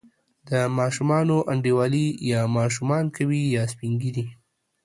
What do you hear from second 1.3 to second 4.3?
انډیوالي یا ماشومان کوي، یا سپین ږیري.